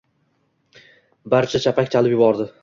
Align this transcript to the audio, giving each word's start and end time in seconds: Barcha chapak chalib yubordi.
Barcha 1.35 1.63
chapak 1.67 1.93
chalib 1.97 2.17
yubordi. 2.17 2.51